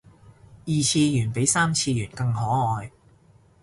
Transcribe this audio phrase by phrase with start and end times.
[0.65, 2.91] 二次元比三次元更可愛